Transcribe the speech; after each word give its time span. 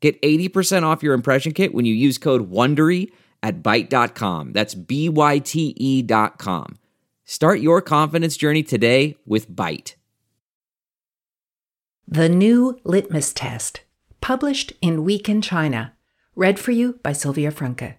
Get 0.00 0.20
80% 0.22 0.84
off 0.84 1.02
your 1.02 1.14
impression 1.14 1.52
kit 1.52 1.74
when 1.74 1.84
you 1.84 1.94
use 1.94 2.18
code 2.18 2.50
WONDERY 2.50 3.10
at 3.42 3.62
Byte.com. 3.62 4.52
That's 4.52 4.74
B-Y-T-E 4.74 6.02
dot 6.02 6.38
com. 6.38 6.78
Start 7.24 7.60
your 7.60 7.82
confidence 7.82 8.36
journey 8.36 8.62
today 8.62 9.16
with 9.26 9.50
Byte. 9.50 9.94
The 12.06 12.28
New 12.28 12.80
Litmus 12.84 13.34
Test, 13.34 13.82
published 14.22 14.72
in 14.80 15.04
Week 15.04 15.28
in 15.28 15.42
China, 15.42 15.92
read 16.34 16.58
for 16.58 16.70
you 16.70 16.98
by 17.02 17.12
Sylvia 17.12 17.50
Franke. 17.50 17.98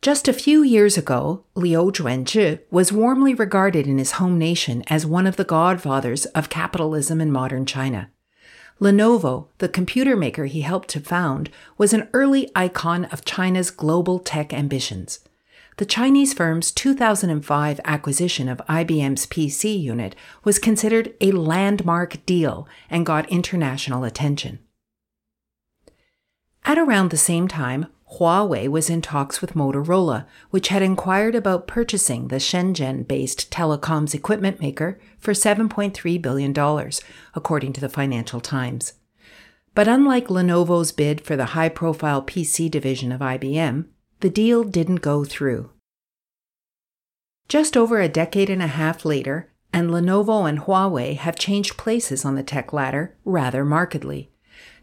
Just 0.00 0.28
a 0.28 0.32
few 0.32 0.62
years 0.62 0.96
ago, 0.96 1.44
Liu 1.54 1.90
Chuanzhi 1.90 2.60
was 2.70 2.92
warmly 2.92 3.34
regarded 3.34 3.86
in 3.86 3.98
his 3.98 4.12
home 4.12 4.38
nation 4.38 4.82
as 4.86 5.04
one 5.06 5.26
of 5.26 5.36
the 5.36 5.44
godfathers 5.44 6.24
of 6.26 6.48
capitalism 6.48 7.20
in 7.20 7.30
modern 7.32 7.66
China. 7.66 8.10
Lenovo, 8.80 9.48
the 9.58 9.68
computer 9.68 10.16
maker 10.16 10.46
he 10.46 10.62
helped 10.62 10.88
to 10.88 11.00
found, 11.00 11.50
was 11.78 11.92
an 11.92 12.08
early 12.12 12.50
icon 12.56 13.04
of 13.06 13.24
China's 13.24 13.70
global 13.70 14.18
tech 14.18 14.52
ambitions. 14.52 15.20
The 15.76 15.86
Chinese 15.86 16.32
firm's 16.32 16.70
2005 16.70 17.80
acquisition 17.84 18.48
of 18.48 18.62
IBM's 18.68 19.26
PC 19.26 19.80
unit 19.80 20.14
was 20.44 20.58
considered 20.58 21.14
a 21.20 21.32
landmark 21.32 22.24
deal 22.26 22.68
and 22.88 23.06
got 23.06 23.28
international 23.28 24.04
attention. 24.04 24.60
At 26.64 26.78
around 26.78 27.10
the 27.10 27.16
same 27.16 27.48
time, 27.48 27.86
Huawei 28.18 28.68
was 28.68 28.88
in 28.88 29.02
talks 29.02 29.40
with 29.40 29.54
Motorola, 29.54 30.26
which 30.50 30.68
had 30.68 30.82
inquired 30.82 31.34
about 31.34 31.66
purchasing 31.66 32.28
the 32.28 32.36
Shenzhen 32.36 33.06
based 33.06 33.50
telecoms 33.50 34.14
equipment 34.14 34.60
maker 34.60 34.98
for 35.18 35.32
$7.3 35.32 36.22
billion, 36.22 36.90
according 37.34 37.72
to 37.72 37.80
the 37.80 37.88
Financial 37.88 38.40
Times. 38.40 38.94
But 39.74 39.88
unlike 39.88 40.28
Lenovo's 40.28 40.92
bid 40.92 41.20
for 41.20 41.34
the 41.34 41.46
high 41.46 41.68
profile 41.68 42.22
PC 42.22 42.70
division 42.70 43.10
of 43.10 43.20
IBM, 43.20 43.86
the 44.20 44.30
deal 44.30 44.62
didn't 44.62 44.96
go 44.96 45.24
through. 45.24 45.70
Just 47.48 47.76
over 47.76 48.00
a 48.00 48.08
decade 48.08 48.48
and 48.48 48.62
a 48.62 48.68
half 48.68 49.04
later, 49.04 49.52
and 49.72 49.90
Lenovo 49.90 50.48
and 50.48 50.60
Huawei 50.60 51.16
have 51.16 51.36
changed 51.36 51.76
places 51.76 52.24
on 52.24 52.36
the 52.36 52.44
tech 52.44 52.72
ladder 52.72 53.16
rather 53.24 53.64
markedly. 53.64 54.30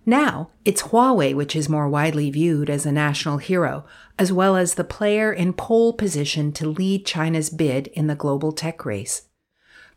Now, 0.05 0.49
it's 0.65 0.83
Huawei 0.83 1.35
which 1.35 1.55
is 1.55 1.69
more 1.69 1.87
widely 1.87 2.31
viewed 2.31 2.69
as 2.69 2.85
a 2.85 2.91
national 2.91 3.37
hero, 3.37 3.85
as 4.17 4.33
well 4.33 4.55
as 4.55 4.73
the 4.73 4.83
player 4.83 5.31
in 5.31 5.53
pole 5.53 5.93
position 5.93 6.51
to 6.53 6.67
lead 6.67 7.05
China's 7.05 7.49
bid 7.49 7.87
in 7.87 8.07
the 8.07 8.15
global 8.15 8.51
tech 8.51 8.83
race. 8.83 9.23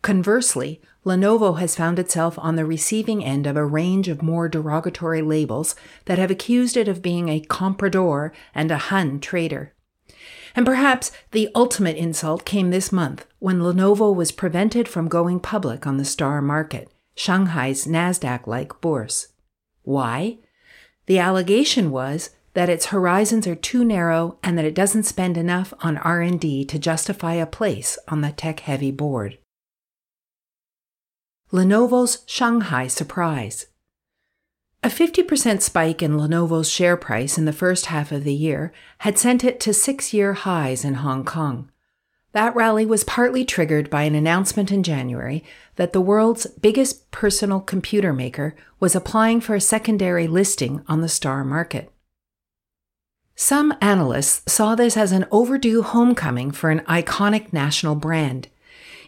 Conversely, 0.02 0.82
Lenovo 1.06 1.58
has 1.58 1.76
found 1.76 1.98
itself 1.98 2.38
on 2.38 2.56
the 2.56 2.66
receiving 2.66 3.24
end 3.24 3.46
of 3.46 3.56
a 3.56 3.64
range 3.64 4.08
of 4.08 4.22
more 4.22 4.50
derogatory 4.50 5.22
labels 5.22 5.74
that 6.04 6.18
have 6.18 6.30
accused 6.30 6.76
it 6.76 6.88
of 6.88 7.00
being 7.00 7.30
a 7.30 7.40
comprador 7.40 8.32
and 8.54 8.70
a 8.70 8.76
Han 8.76 9.20
traitor. 9.20 9.72
And 10.54 10.66
perhaps 10.66 11.10
the 11.30 11.48
ultimate 11.54 11.96
insult 11.96 12.44
came 12.44 12.70
this 12.70 12.92
month 12.92 13.26
when 13.38 13.60
Lenovo 13.60 14.14
was 14.14 14.32
prevented 14.32 14.86
from 14.86 15.08
going 15.08 15.40
public 15.40 15.86
on 15.86 15.96
the 15.96 16.04
star 16.04 16.42
market, 16.42 16.90
Shanghai's 17.16 17.86
NASDAQ 17.86 18.46
like 18.46 18.80
bourse. 18.82 19.28
Why? 19.84 20.38
The 21.06 21.18
allegation 21.18 21.90
was 21.90 22.30
that 22.54 22.68
its 22.68 22.86
horizons 22.86 23.46
are 23.46 23.54
too 23.54 23.84
narrow 23.84 24.38
and 24.42 24.58
that 24.58 24.64
it 24.64 24.74
doesn't 24.74 25.04
spend 25.04 25.36
enough 25.36 25.72
on 25.80 25.98
R&D 25.98 26.64
to 26.64 26.78
justify 26.78 27.34
a 27.34 27.46
place 27.46 27.98
on 28.08 28.20
the 28.20 28.32
tech-heavy 28.32 28.90
board. 28.90 29.38
Lenovo's 31.52 32.24
Shanghai 32.26 32.86
surprise. 32.86 33.66
A 34.82 34.88
50% 34.88 35.62
spike 35.62 36.02
in 36.02 36.16
Lenovo's 36.16 36.70
share 36.70 36.96
price 36.96 37.38
in 37.38 37.44
the 37.44 37.52
first 37.52 37.86
half 37.86 38.12
of 38.12 38.24
the 38.24 38.34
year 38.34 38.72
had 38.98 39.18
sent 39.18 39.44
it 39.44 39.60
to 39.60 39.72
six 39.72 40.12
year 40.12 40.34
highs 40.34 40.84
in 40.84 40.94
Hong 40.94 41.24
Kong. 41.24 41.70
That 42.34 42.56
rally 42.56 42.84
was 42.84 43.04
partly 43.04 43.44
triggered 43.44 43.88
by 43.88 44.02
an 44.02 44.16
announcement 44.16 44.72
in 44.72 44.82
January 44.82 45.44
that 45.76 45.92
the 45.92 46.00
world's 46.00 46.46
biggest 46.46 47.12
personal 47.12 47.60
computer 47.60 48.12
maker 48.12 48.56
was 48.80 48.96
applying 48.96 49.40
for 49.40 49.54
a 49.54 49.60
secondary 49.60 50.26
listing 50.26 50.82
on 50.88 51.00
the 51.00 51.08
star 51.08 51.44
market. 51.44 51.92
Some 53.36 53.72
analysts 53.80 54.52
saw 54.52 54.74
this 54.74 54.96
as 54.96 55.12
an 55.12 55.26
overdue 55.30 55.82
homecoming 55.82 56.50
for 56.50 56.70
an 56.70 56.80
iconic 56.80 57.52
national 57.52 57.94
brand. 57.94 58.48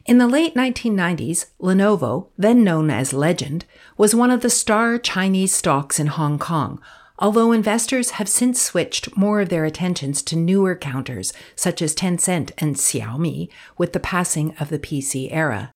In 0.04 0.18
the 0.18 0.28
late 0.28 0.54
1990s, 0.54 1.46
Lenovo, 1.60 2.28
then 2.38 2.62
known 2.62 2.90
as 2.90 3.12
Legend, 3.12 3.64
was 3.96 4.14
one 4.14 4.30
of 4.30 4.40
the 4.40 4.50
star 4.50 4.98
Chinese 4.98 5.52
stocks 5.52 5.98
in 5.98 6.06
Hong 6.06 6.38
Kong, 6.38 6.80
although 7.18 7.52
investors 7.52 8.10
have 8.10 8.28
since 8.28 8.60
switched 8.60 9.16
more 9.16 9.40
of 9.40 9.48
their 9.48 9.64
attentions 9.64 10.22
to 10.22 10.36
newer 10.36 10.74
counters 10.74 11.32
such 11.54 11.80
as 11.80 11.94
Tencent 11.94 12.52
and 12.58 12.76
Xiaomi 12.76 13.48
with 13.78 13.92
the 13.92 14.00
passing 14.00 14.54
of 14.60 14.68
the 14.68 14.78
PC 14.78 15.28
era. 15.30 15.72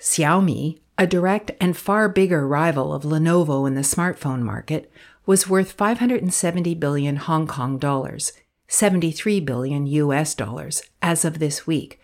Xiaomi, 0.00 0.78
a 0.98 1.06
direct 1.06 1.50
and 1.60 1.76
far 1.76 2.08
bigger 2.08 2.46
rival 2.46 2.92
of 2.92 3.02
Lenovo 3.02 3.66
in 3.66 3.74
the 3.74 3.80
smartphone 3.80 4.42
market, 4.42 4.90
was 5.26 5.48
worth 5.48 5.72
570 5.72 6.74
billion 6.74 7.16
Hong 7.16 7.46
Kong 7.46 7.78
dollars, 7.78 8.32
73 8.68 9.40
billion 9.40 9.86
US 9.86 10.34
dollars 10.34 10.82
as 11.00 11.24
of 11.24 11.38
this 11.38 11.66
week, 11.66 12.00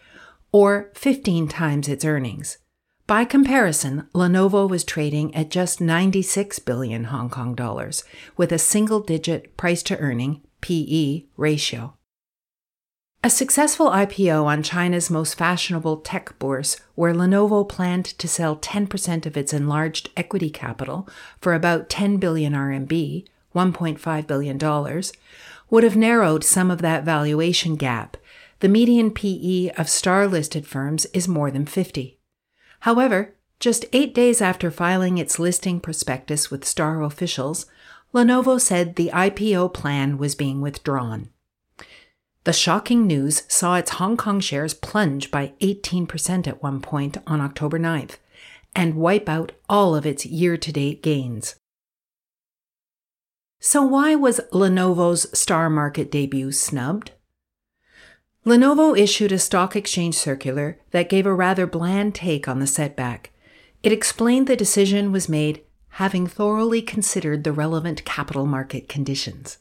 or 0.52 0.90
15 0.94 1.46
times 1.48 1.88
its 1.88 2.04
earnings. 2.04 2.58
By 3.10 3.24
comparison, 3.24 4.06
Lenovo 4.14 4.70
was 4.70 4.84
trading 4.84 5.34
at 5.34 5.50
just 5.50 5.80
96 5.80 6.60
billion 6.60 7.06
Hong 7.06 7.28
Kong 7.28 7.56
dollars 7.56 8.04
with 8.36 8.52
a 8.52 8.56
single 8.56 9.00
digit 9.00 9.56
price 9.56 9.82
to 9.82 9.98
earning 9.98 10.42
PE 10.60 11.24
ratio. 11.36 11.94
A 13.24 13.28
successful 13.28 13.90
IPO 13.90 14.44
on 14.44 14.62
China's 14.62 15.10
most 15.10 15.34
fashionable 15.34 15.96
tech 16.02 16.38
bourse, 16.38 16.76
where 16.94 17.12
Lenovo 17.12 17.68
planned 17.68 18.04
to 18.04 18.28
sell 18.28 18.54
10% 18.54 19.26
of 19.26 19.36
its 19.36 19.52
enlarged 19.52 20.10
equity 20.16 20.48
capital 20.48 21.08
for 21.40 21.52
about 21.52 21.88
10 21.88 22.18
billion 22.18 22.52
RMB, 22.52 23.26
$1.5 23.52 24.26
billion, 24.28 25.02
would 25.68 25.82
have 25.82 25.96
narrowed 25.96 26.44
some 26.44 26.70
of 26.70 26.80
that 26.82 27.02
valuation 27.02 27.74
gap. 27.74 28.16
The 28.60 28.68
median 28.68 29.10
PE 29.10 29.70
of 29.70 29.88
star 29.88 30.28
listed 30.28 30.64
firms 30.64 31.06
is 31.06 31.26
more 31.26 31.50
than 31.50 31.66
50. 31.66 32.19
However, 32.80 33.34
just 33.58 33.84
eight 33.92 34.14
days 34.14 34.40
after 34.40 34.70
filing 34.70 35.18
its 35.18 35.38
listing 35.38 35.80
prospectus 35.80 36.50
with 36.50 36.64
Star 36.64 37.02
officials, 37.02 37.66
Lenovo 38.14 38.60
said 38.60 38.96
the 38.96 39.10
IPO 39.12 39.72
plan 39.74 40.18
was 40.18 40.34
being 40.34 40.60
withdrawn. 40.60 41.28
The 42.44 42.52
shocking 42.54 43.06
news 43.06 43.42
saw 43.48 43.76
its 43.76 43.92
Hong 43.92 44.16
Kong 44.16 44.40
shares 44.40 44.72
plunge 44.72 45.30
by 45.30 45.52
18% 45.60 46.46
at 46.46 46.62
one 46.62 46.80
point 46.80 47.18
on 47.26 47.40
October 47.40 47.78
9th 47.78 48.16
and 48.74 48.96
wipe 48.96 49.28
out 49.28 49.52
all 49.68 49.94
of 49.94 50.06
its 50.06 50.24
year 50.24 50.56
to 50.56 50.72
date 50.72 51.02
gains. 51.02 51.56
So, 53.60 53.82
why 53.82 54.14
was 54.14 54.40
Lenovo's 54.52 55.26
Star 55.38 55.68
Market 55.68 56.10
debut 56.10 56.50
snubbed? 56.50 57.12
Lenovo 58.46 58.98
issued 58.98 59.32
a 59.32 59.38
stock 59.38 59.76
exchange 59.76 60.14
circular 60.14 60.78
that 60.92 61.10
gave 61.10 61.26
a 61.26 61.34
rather 61.34 61.66
bland 61.66 62.14
take 62.14 62.48
on 62.48 62.58
the 62.58 62.66
setback. 62.66 63.32
It 63.82 63.92
explained 63.92 64.46
the 64.46 64.56
decision 64.56 65.12
was 65.12 65.28
made 65.28 65.62
having 65.94 66.26
thoroughly 66.26 66.80
considered 66.80 67.44
the 67.44 67.52
relevant 67.52 68.04
capital 68.04 68.46
market 68.46 68.88
conditions. 68.88 69.58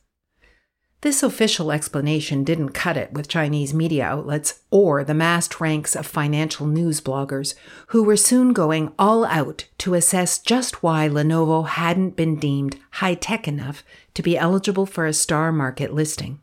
This 1.02 1.24
official 1.24 1.72
explanation 1.72 2.44
didn't 2.44 2.70
cut 2.70 2.98
it 2.98 3.14
with 3.14 3.30
Chinese 3.30 3.74
media 3.74 4.06
outlets 4.06 4.60
or 4.70 5.04
the 5.04 5.14
massed 5.14 5.62
ranks 5.62 5.96
of 5.96 6.06
financial 6.06 6.68
news 6.68 7.00
bloggers 7.00 7.56
who 7.88 8.04
were 8.04 8.18
soon 8.18 8.52
going 8.52 8.94
all 9.00 9.24
out 9.26 9.66
to 9.80 9.94
assess 9.94 10.40
just 10.40 10.84
why 10.84 11.08
Lenovo 11.08 11.68
hadn't 11.68 12.18
been 12.18 12.36
deemed 12.36 12.78
high 12.92 13.16
tech 13.16 13.48
enough 13.48 13.84
to 14.14 14.22
be 14.22 14.38
eligible 14.38 14.86
for 14.86 15.06
a 15.06 15.14
star 15.14 15.54
market 15.54 15.94
listing. 15.94 16.42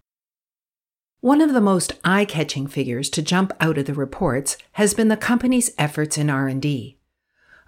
One 1.21 1.41
of 1.41 1.53
the 1.55 1.61
most 1.61 1.95
eye-catching 2.05 2.67
figures 2.67 3.09
to 3.11 3.23
jump 3.23 3.53
out 3.59 3.79
of 3.79 3.87
the 3.87 3.95
reports 3.95 4.59
has 4.73 4.95
been 4.95 5.09
the 5.09 5.17
company's 5.17 5.71
efforts 5.79 6.19
in 6.19 6.29
R&D. 6.29 6.99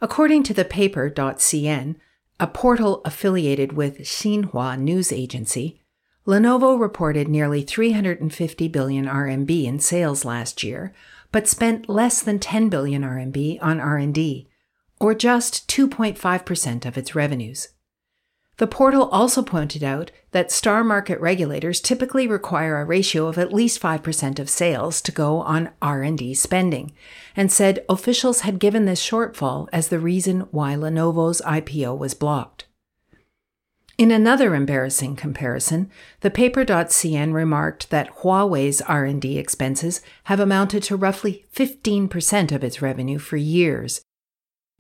According 0.01 0.43
to 0.45 0.55
the 0.55 0.65
paper.cn, 0.65 1.97
a 2.39 2.47
portal 2.47 3.01
affiliated 3.05 3.73
with 3.73 3.99
Xinhua 3.99 4.79
news 4.79 5.11
agency, 5.11 5.81
Lenovo 6.27 6.79
reported 6.79 7.27
nearly 7.27 7.63
350 7.63 8.69
billion 8.69 9.07
RMB 9.07 9.65
in 9.65 9.81
sales 9.81 10.27
last 10.27 10.63
year, 10.63 10.95
but 11.33 11.49
spent 11.49 11.89
less 11.89 12.21
than 12.21 12.39
10 12.39 12.69
billion 12.69 13.03
RMB 13.03 13.59
on 13.63 13.81
R&D, 13.81 14.47
or 15.01 15.15
just 15.15 15.67
2.5% 15.69 16.85
of 16.85 16.99
its 16.99 17.15
revenues. 17.15 17.69
The 18.59 18.67
portal 18.67 19.09
also 19.11 19.43
pointed 19.43 19.85
out 19.85 20.11
that 20.33 20.51
star 20.51 20.83
market 20.83 21.21
regulators 21.21 21.81
typically 21.81 22.27
require 22.27 22.81
a 22.81 22.85
ratio 22.85 23.27
of 23.27 23.39
at 23.39 23.53
least 23.53 23.81
5% 23.81 24.39
of 24.41 24.51
sales 24.51 25.01
to 25.03 25.13
go 25.13 25.41
on 25.41 25.71
R&D 25.81 26.35
spending 26.35 26.93
and 27.37 27.53
said 27.53 27.85
officials 27.89 28.41
had 28.41 28.59
given 28.59 28.85
this 28.85 29.03
shortfall 29.03 29.69
as 29.73 29.89
the 29.89 30.01
reason 30.01 30.41
why 30.51 30.75
Lenovo's 30.75 31.41
IPO 31.43 31.97
was 31.97 32.15
blocked. 32.15 32.67
In 33.97 34.11
another 34.11 34.55
embarrassing 34.55 35.15
comparison, 35.15 35.91
the 36.21 36.31
paper.cn 36.31 37.33
remarked 37.33 37.91
that 37.91 38.19
Huawei's 38.19 38.81
R&D 38.83 39.39
expenses 39.39 40.03
have 40.25 40.41
amounted 40.41 40.83
to 40.85 40.97
roughly 40.97 41.47
15% 41.55 42.53
of 42.53 42.65
its 42.65 42.83
revenue 42.83 43.19
for 43.19 43.37
years 43.37 44.03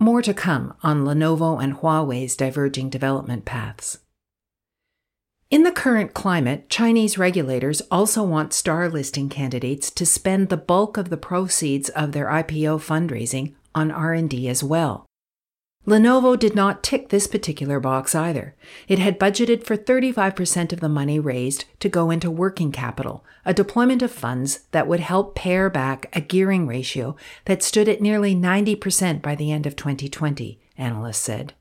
more 0.00 0.22
to 0.22 0.32
come 0.32 0.74
on 0.82 1.04
Lenovo 1.04 1.62
and 1.62 1.76
Huawei's 1.76 2.36
diverging 2.36 2.88
development 2.90 3.44
paths. 3.44 3.98
In 5.50 5.62
the 5.62 5.72
current 5.72 6.12
climate, 6.12 6.68
Chinese 6.68 7.16
regulators 7.16 7.80
also 7.90 8.22
want 8.22 8.52
star 8.52 8.88
listing 8.88 9.28
candidates 9.28 9.90
to 9.92 10.04
spend 10.04 10.50
the 10.50 10.58
bulk 10.58 10.96
of 10.96 11.08
the 11.08 11.16
proceeds 11.16 11.88
of 11.88 12.12
their 12.12 12.26
IPO 12.26 12.78
fundraising 12.78 13.54
on 13.74 13.90
R&D 13.90 14.46
as 14.48 14.62
well. 14.62 15.07
Lenovo 15.88 16.38
did 16.38 16.54
not 16.54 16.82
tick 16.82 17.08
this 17.08 17.26
particular 17.26 17.80
box 17.80 18.14
either. 18.14 18.54
It 18.88 18.98
had 18.98 19.18
budgeted 19.18 19.64
for 19.64 19.74
35% 19.74 20.74
of 20.74 20.80
the 20.80 20.88
money 20.88 21.18
raised 21.18 21.64
to 21.80 21.88
go 21.88 22.10
into 22.10 22.30
working 22.30 22.70
capital, 22.70 23.24
a 23.46 23.54
deployment 23.54 24.02
of 24.02 24.12
funds 24.12 24.66
that 24.72 24.86
would 24.86 25.00
help 25.00 25.34
pare 25.34 25.70
back 25.70 26.14
a 26.14 26.20
gearing 26.20 26.66
ratio 26.66 27.16
that 27.46 27.62
stood 27.62 27.88
at 27.88 28.02
nearly 28.02 28.34
90% 28.34 29.22
by 29.22 29.34
the 29.34 29.50
end 29.50 29.64
of 29.64 29.76
2020, 29.76 30.60
analysts 30.76 31.20
said. 31.20 31.54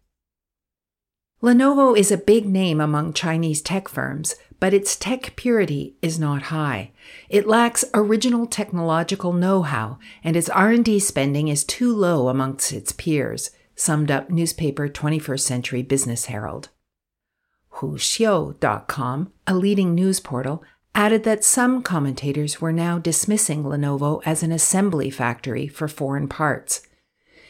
Lenovo 1.42 1.98
is 1.98 2.12
a 2.12 2.18
big 2.18 2.46
name 2.50 2.82
among 2.82 3.14
Chinese 3.14 3.62
tech 3.62 3.88
firms, 3.88 4.36
but 4.60 4.74
its 4.74 4.98
tech 4.98 5.38
purity 5.38 5.96
is 6.02 6.20
not 6.20 6.42
high. 6.44 6.92
It 7.30 7.48
lacks 7.48 7.86
original 7.94 8.46
technological 8.46 9.32
know-how, 9.32 10.00
and 10.22 10.36
its 10.36 10.50
R&D 10.50 11.00
spending 11.00 11.48
is 11.48 11.64
too 11.64 11.96
low 11.96 12.28
amongst 12.28 12.74
its 12.74 12.92
peers 12.92 13.52
summed 13.78 14.12
up 14.12 14.30
newspaper 14.30 14.90
21st 14.90 15.40
Century 15.40 15.82
Business 15.82 16.26
Herald. 16.26 16.68
Huxiu.com, 17.76 19.32
a 19.46 19.56
leading 19.56 19.96
news 19.96 20.20
portal, 20.20 20.64
added 20.94 21.24
that 21.24 21.44
some 21.44 21.82
commentators 21.84 22.60
were 22.60 22.74
now 22.74 22.98
dismissing 22.98 23.64
Lenovo 23.64 24.22
as 24.26 24.44
an 24.44 24.52
assembly 24.52 25.10
factory 25.10 25.68
for 25.68 25.88
foreign 25.88 26.28
parts. 26.28 26.82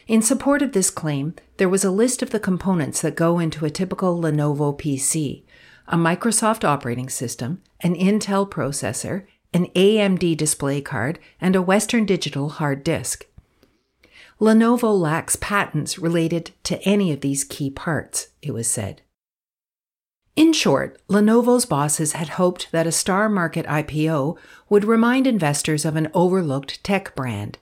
In 0.06 0.22
support 0.22 0.62
of 0.62 0.72
this 0.72 0.90
claim, 0.90 1.34
there 1.56 1.68
was 1.68 1.82
a 1.82 1.90
list 1.90 2.22
of 2.22 2.30
the 2.30 2.38
components 2.38 3.00
that 3.00 3.16
go 3.16 3.38
into 3.38 3.64
a 3.64 3.70
typical 3.70 4.20
Lenovo 4.20 4.78
PC 4.78 5.44
a 5.90 5.96
Microsoft 5.96 6.64
operating 6.64 7.08
system, 7.08 7.62
an 7.80 7.94
Intel 7.94 8.48
processor, 8.48 9.24
an 9.54 9.66
AMD 9.68 10.36
display 10.36 10.82
card, 10.82 11.18
and 11.40 11.56
a 11.56 11.62
Western 11.62 12.04
Digital 12.04 12.50
hard 12.50 12.84
disk. 12.84 13.26
Lenovo 14.40 14.96
lacks 14.96 15.34
patents 15.36 15.98
related 15.98 16.52
to 16.62 16.80
any 16.82 17.12
of 17.12 17.22
these 17.22 17.42
key 17.42 17.70
parts, 17.70 18.28
it 18.40 18.52
was 18.52 18.68
said. 18.68 19.02
In 20.36 20.52
short, 20.52 21.00
Lenovo's 21.08 21.66
bosses 21.66 22.12
had 22.12 22.28
hoped 22.30 22.70
that 22.70 22.86
a 22.86 22.92
star 22.92 23.28
market 23.28 23.66
IPO 23.66 24.38
would 24.68 24.84
remind 24.84 25.26
investors 25.26 25.84
of 25.84 25.96
an 25.96 26.08
overlooked 26.14 26.84
tech 26.84 27.16
brand. 27.16 27.58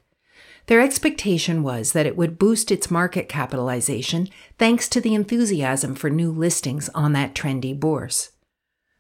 Their 0.67 0.83
expectation 0.83 1.63
was 1.63 1.93
that 1.93 2.05
it 2.05 2.17
would 2.19 2.39
boost 2.39 2.71
its 2.71 2.91
market 2.91 3.29
capitalization 3.29 4.29
thanks 4.59 4.89
to 4.91 5.01
the 5.01 5.15
enthusiasm 5.15 5.95
for 5.95 6.11
new 6.11 6.31
listings 6.31 6.91
on 6.91 7.15
that 7.15 7.35
trendy 7.35 7.79
bourse. 7.79 8.33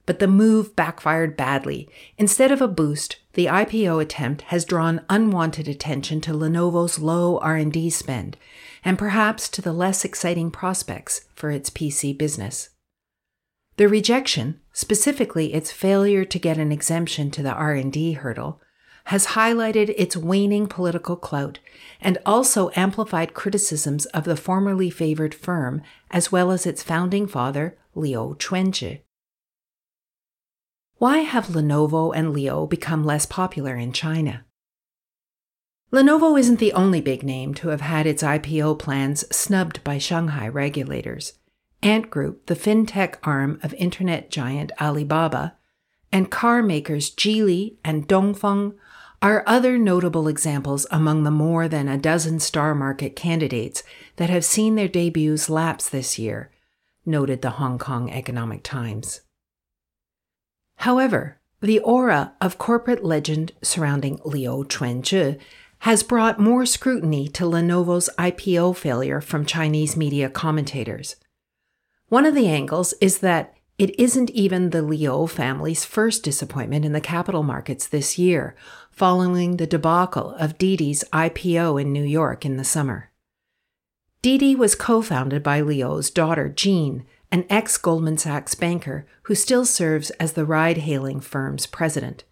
But 0.06 0.20
the 0.20 0.28
move 0.28 0.76
backfired 0.76 1.36
badly. 1.36 1.88
Instead 2.16 2.52
of 2.52 2.62
a 2.62 2.68
boost, 2.68 3.16
the 3.32 3.46
IPO 3.46 4.00
attempt 4.00 4.42
has 4.42 4.64
drawn 4.64 5.04
unwanted 5.10 5.68
attention 5.68 6.20
to 6.22 6.32
Lenovo's 6.32 6.98
low 6.98 7.38
R&D 7.38 7.90
spend 7.90 8.36
and 8.84 8.96
perhaps 8.96 9.48
to 9.48 9.60
the 9.60 9.72
less 9.72 10.04
exciting 10.04 10.50
prospects 10.50 11.22
for 11.34 11.50
its 11.50 11.70
PC 11.70 12.16
business. 12.16 12.70
The 13.76 13.88
rejection, 13.88 14.60
specifically 14.72 15.52
its 15.52 15.70
failure 15.70 16.24
to 16.24 16.38
get 16.38 16.56
an 16.56 16.72
exemption 16.72 17.30
to 17.32 17.42
the 17.42 17.52
R&D 17.52 18.12
hurdle, 18.12 18.60
has 19.06 19.28
highlighted 19.28 19.92
its 19.96 20.16
waning 20.16 20.66
political 20.66 21.16
clout 21.16 21.58
and 22.00 22.18
also 22.24 22.70
amplified 22.74 23.34
criticisms 23.34 24.06
of 24.06 24.24
the 24.24 24.36
formerly 24.36 24.90
favored 24.90 25.34
firm 25.34 25.82
as 26.10 26.32
well 26.32 26.50
as 26.50 26.64
its 26.64 26.82
founding 26.82 27.26
father, 27.26 27.76
Liu 27.94 28.36
Chuanzhi. 28.38 29.00
Why 30.98 31.18
have 31.18 31.48
Lenovo 31.48 32.16
and 32.16 32.32
Liu 32.32 32.66
become 32.66 33.04
less 33.04 33.26
popular 33.26 33.76
in 33.76 33.92
China? 33.92 34.46
Lenovo 35.92 36.38
isn't 36.38 36.58
the 36.58 36.72
only 36.72 37.02
big 37.02 37.22
name 37.22 37.52
to 37.54 37.68
have 37.68 37.82
had 37.82 38.06
its 38.06 38.22
IPO 38.22 38.78
plans 38.78 39.24
snubbed 39.34 39.84
by 39.84 39.98
Shanghai 39.98 40.48
regulators. 40.48 41.34
Ant 41.82 42.08
Group, 42.08 42.46
the 42.46 42.56
fintech 42.56 43.16
arm 43.22 43.60
of 43.62 43.74
internet 43.74 44.30
giant 44.30 44.72
Alibaba, 44.80 45.56
and 46.10 46.30
car 46.30 46.62
makers 46.62 47.10
Geely 47.10 47.76
and 47.84 48.08
Dongfeng 48.08 48.74
are 49.20 49.44
other 49.46 49.76
notable 49.76 50.28
examples 50.28 50.86
among 50.90 51.24
the 51.24 51.30
more 51.30 51.68
than 51.68 51.88
a 51.88 51.98
dozen 51.98 52.40
star 52.40 52.74
market 52.74 53.14
candidates 53.14 53.82
that 54.16 54.30
have 54.30 54.46
seen 54.46 54.76
their 54.76 54.88
debuts 54.88 55.50
lapse 55.50 55.90
this 55.90 56.18
year, 56.18 56.50
noted 57.04 57.42
the 57.42 57.50
Hong 57.50 57.78
Kong 57.78 58.10
Economic 58.10 58.62
Times. 58.62 59.20
However, 60.76 61.38
the 61.60 61.80
aura 61.80 62.34
of 62.40 62.58
corporate 62.58 63.04
legend 63.04 63.52
surrounding 63.62 64.20
Liu 64.24 64.64
Chuanzhi 64.68 65.38
has 65.80 66.02
brought 66.02 66.38
more 66.40 66.64
scrutiny 66.66 67.28
to 67.28 67.44
Lenovo's 67.44 68.10
IPO 68.18 68.76
failure 68.76 69.20
from 69.20 69.46
Chinese 69.46 69.96
media 69.96 70.28
commentators. 70.28 71.16
One 72.08 72.24
of 72.24 72.34
the 72.34 72.48
angles 72.48 72.94
is 73.00 73.18
that 73.18 73.54
it 73.78 73.98
isn't 74.00 74.30
even 74.30 74.70
the 74.70 74.80
Liu 74.80 75.26
family's 75.26 75.84
first 75.84 76.22
disappointment 76.22 76.84
in 76.84 76.92
the 76.92 77.00
capital 77.00 77.42
markets 77.42 77.86
this 77.86 78.18
year, 78.18 78.54
following 78.90 79.56
the 79.56 79.66
debacle 79.66 80.30
of 80.38 80.56
Didi's 80.56 81.04
IPO 81.12 81.80
in 81.80 81.92
New 81.92 82.04
York 82.04 82.46
in 82.46 82.56
the 82.56 82.64
summer. 82.64 83.10
Didi 84.22 84.56
was 84.56 84.74
co 84.74 85.02
founded 85.02 85.42
by 85.42 85.60
Liu's 85.60 86.10
daughter, 86.10 86.48
Jean, 86.48 87.04
an 87.30 87.44
ex 87.50 87.76
Goldman 87.78 88.18
Sachs 88.18 88.54
banker 88.54 89.06
who 89.22 89.34
still 89.34 89.64
serves 89.64 90.10
as 90.10 90.32
the 90.32 90.44
ride 90.44 90.78
hailing 90.78 91.20
firm's 91.20 91.66
president. 91.66 92.24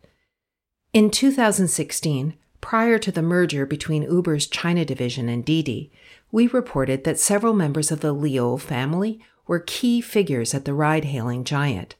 In 0.92 1.10
2016, 1.10 2.34
prior 2.60 2.98
to 2.98 3.12
the 3.12 3.22
merger 3.22 3.66
between 3.66 4.04
Uber's 4.04 4.46
China 4.46 4.84
division 4.84 5.28
and 5.28 5.44
Didi, 5.44 5.92
we 6.30 6.46
reported 6.46 7.04
that 7.04 7.18
several 7.18 7.52
members 7.52 7.90
of 7.90 8.00
the 8.00 8.12
Liu 8.12 8.58
family 8.58 9.20
were 9.46 9.60
key 9.60 10.00
figures 10.00 10.54
at 10.54 10.64
the 10.64 10.74
ride 10.74 11.04
hailing 11.04 11.44
giant. 11.44 11.96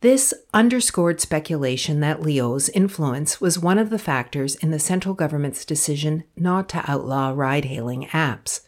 This 0.00 0.32
underscored 0.54 1.20
speculation 1.20 2.00
that 2.00 2.22
Liu's 2.22 2.68
influence 2.68 3.40
was 3.40 3.58
one 3.58 3.78
of 3.78 3.90
the 3.90 3.98
factors 3.98 4.54
in 4.54 4.70
the 4.70 4.78
central 4.78 5.14
government's 5.14 5.64
decision 5.64 6.24
not 6.36 6.68
to 6.70 6.88
outlaw 6.88 7.32
ride 7.34 7.64
hailing 7.64 8.06
apps, 8.12 8.60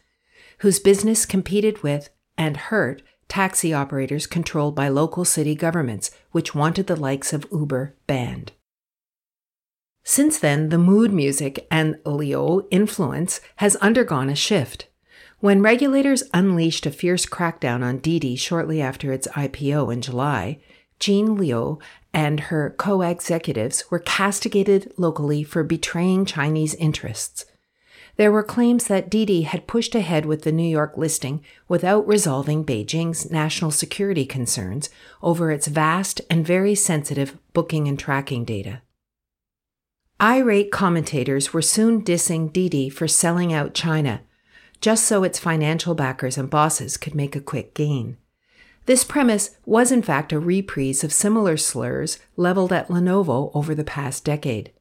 whose 0.58 0.80
business 0.80 1.24
competed 1.26 1.82
with 1.82 2.10
and 2.36 2.56
hurt 2.56 3.02
taxi 3.30 3.72
operators 3.72 4.26
controlled 4.26 4.74
by 4.74 4.88
local 4.88 5.24
city 5.24 5.54
governments, 5.54 6.10
which 6.32 6.54
wanted 6.54 6.86
the 6.86 6.96
likes 6.96 7.32
of 7.32 7.46
Uber 7.50 7.94
banned. 8.06 8.52
Since 10.02 10.38
then, 10.38 10.68
the 10.68 10.78
mood 10.78 11.12
music 11.12 11.66
and 11.70 11.98
Liu 12.04 12.66
influence 12.70 13.40
has 13.56 13.76
undergone 13.76 14.28
a 14.28 14.34
shift. 14.34 14.88
When 15.38 15.62
regulators 15.62 16.22
unleashed 16.34 16.84
a 16.84 16.90
fierce 16.90 17.24
crackdown 17.24 17.82
on 17.82 17.98
Didi 17.98 18.36
shortly 18.36 18.82
after 18.82 19.12
its 19.12 19.28
IPO 19.28 19.92
in 19.92 20.02
July, 20.02 20.58
Jean 20.98 21.36
Liu 21.36 21.78
and 22.12 22.40
her 22.40 22.74
co 22.76 23.00
executives 23.02 23.90
were 23.90 24.00
castigated 24.00 24.92
locally 24.98 25.42
for 25.42 25.62
betraying 25.62 26.26
Chinese 26.26 26.74
interests 26.74 27.44
there 28.20 28.30
were 28.30 28.42
claims 28.42 28.86
that 28.86 29.08
Didi 29.08 29.44
had 29.44 29.66
pushed 29.66 29.94
ahead 29.94 30.26
with 30.26 30.42
the 30.42 30.52
New 30.52 30.68
York 30.68 30.98
listing 30.98 31.42
without 31.68 32.06
resolving 32.06 32.66
Beijing's 32.66 33.30
national 33.30 33.70
security 33.70 34.26
concerns 34.26 34.90
over 35.22 35.50
its 35.50 35.68
vast 35.68 36.20
and 36.28 36.46
very 36.46 36.74
sensitive 36.74 37.38
booking 37.54 37.88
and 37.88 37.98
tracking 37.98 38.44
data. 38.44 38.82
Irate 40.20 40.70
commentators 40.70 41.54
were 41.54 41.62
soon 41.62 42.04
dissing 42.04 42.52
Didi 42.52 42.90
for 42.90 43.08
selling 43.08 43.54
out 43.54 43.72
China, 43.72 44.20
just 44.82 45.06
so 45.06 45.24
its 45.24 45.38
financial 45.38 45.94
backers 45.94 46.36
and 46.36 46.50
bosses 46.50 46.98
could 46.98 47.14
make 47.14 47.34
a 47.34 47.40
quick 47.40 47.72
gain. 47.72 48.18
This 48.84 49.02
premise 49.02 49.56
was 49.64 49.90
in 49.90 50.02
fact 50.02 50.30
a 50.30 50.38
reprise 50.38 51.02
of 51.02 51.10
similar 51.10 51.56
slurs 51.56 52.18
leveled 52.36 52.70
at 52.70 52.88
Lenovo 52.88 53.50
over 53.54 53.74
the 53.74 53.82
past 53.82 54.26
decade. 54.26 54.72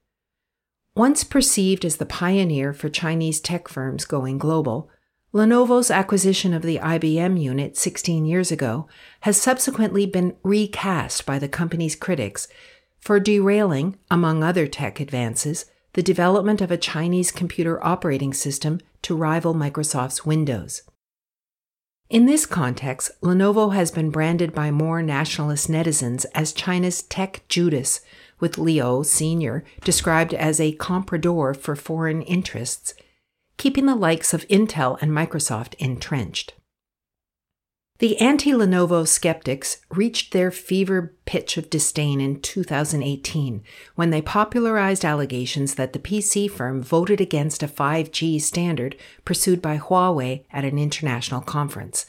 Once 1.00 1.24
perceived 1.24 1.86
as 1.86 1.96
the 1.96 2.06
pioneer 2.06 2.74
for 2.74 2.90
Chinese 2.90 3.40
tech 3.40 3.70
firms 3.70 4.04
going 4.04 4.38
global, 4.38 4.90
Lenovo's 5.34 5.90
acquisition 5.90 6.54
of 6.54 6.62
the 6.62 6.78
IBM 6.78 7.42
unit 7.42 7.78
16 7.78 8.26
years 8.26 8.52
ago 8.52 8.86
has 9.22 9.42
subsequently 9.42 10.06
been 10.06 10.36
recast 10.44 11.26
by 11.26 11.40
the 11.40 11.48
company's 11.48 11.96
critics 11.96 12.50
for 13.00 13.18
derailing, 13.18 13.98
among 14.12 14.44
other 14.44 14.68
tech 14.68 15.00
advances, 15.00 15.68
the 15.94 16.04
development 16.04 16.60
of 16.60 16.70
a 16.70 16.76
Chinese 16.76 17.32
computer 17.32 17.82
operating 17.82 18.34
system 18.34 18.82
to 19.02 19.16
rival 19.16 19.54
Microsoft's 19.56 20.26
Windows. 20.26 20.82
In 22.10 22.26
this 22.26 22.46
context, 22.46 23.12
Lenovo 23.22 23.74
has 23.74 23.90
been 23.90 24.10
branded 24.10 24.54
by 24.54 24.70
more 24.70 25.02
nationalist 25.02 25.70
netizens 25.70 26.26
as 26.36 26.52
China's 26.52 27.04
tech 27.04 27.44
Judas, 27.48 28.02
with 28.40 28.58
Liu 28.58 29.04
Sr. 29.04 29.64
described 29.84 30.34
as 30.34 30.60
a 30.60 30.76
comprador 30.76 31.54
for 31.56 31.76
foreign 31.76 32.22
interests, 32.22 32.94
keeping 33.58 33.86
the 33.86 33.96
likes 33.96 34.34
of 34.34 34.48
Intel 34.48 35.02
and 35.02 35.12
Microsoft 35.12 35.76
entrenched. 35.80 36.54
The 38.00 38.18
anti 38.22 38.52
Lenovo 38.52 39.06
skeptics 39.06 39.80
reached 39.92 40.32
their 40.32 40.52
fever 40.52 41.18
pitch 41.26 41.58
of 41.58 41.70
disdain 41.70 42.22
in 42.22 42.40
2018 42.40 43.62
when 43.96 44.10
they 44.10 44.22
popularized 44.22 45.04
allegations 45.04 45.76
that 45.76 45.92
the 45.92 46.00
PC 46.00 46.50
firm 46.50 46.82
voted 46.82 47.20
against 47.20 47.62
a 47.62 47.68
5G 47.68 48.40
standard 48.40 48.96
pursued 49.26 49.62
by 49.62 49.78
Huawei 49.78 50.46
at 50.50 50.64
an 50.64 50.80
international 50.80 51.42
conference, 51.42 52.06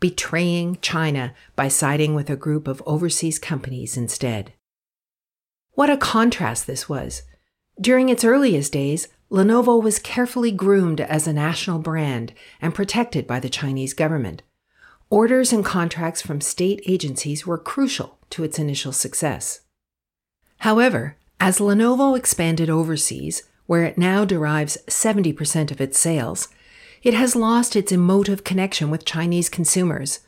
betraying 0.00 0.76
China 0.82 1.32
by 1.56 1.66
siding 1.66 2.14
with 2.14 2.28
a 2.28 2.36
group 2.36 2.68
of 2.68 2.82
overseas 2.84 3.38
companies 3.38 3.96
instead. 3.96 4.52
What 5.74 5.90
a 5.90 5.96
contrast 5.96 6.66
this 6.66 6.88
was! 6.88 7.22
During 7.80 8.08
its 8.08 8.24
earliest 8.24 8.72
days, 8.72 9.08
Lenovo 9.30 9.82
was 9.82 9.98
carefully 9.98 10.52
groomed 10.52 11.00
as 11.00 11.26
a 11.26 11.32
national 11.32 11.78
brand 11.78 12.34
and 12.60 12.74
protected 12.74 13.26
by 13.26 13.40
the 13.40 13.48
Chinese 13.48 13.94
government. 13.94 14.42
Orders 15.08 15.52
and 15.52 15.64
contracts 15.64 16.20
from 16.20 16.42
state 16.42 16.82
agencies 16.86 17.46
were 17.46 17.56
crucial 17.56 18.18
to 18.30 18.44
its 18.44 18.58
initial 18.58 18.92
success. 18.92 19.60
However, 20.58 21.16
as 21.40 21.58
Lenovo 21.58 22.16
expanded 22.16 22.68
overseas, 22.68 23.42
where 23.66 23.84
it 23.84 23.96
now 23.96 24.26
derives 24.26 24.76
70% 24.88 25.70
of 25.70 25.80
its 25.80 25.98
sales, 25.98 26.48
it 27.02 27.14
has 27.14 27.34
lost 27.34 27.74
its 27.74 27.90
emotive 27.90 28.44
connection 28.44 28.90
with 28.90 29.06
Chinese 29.06 29.48
consumers. 29.48 30.20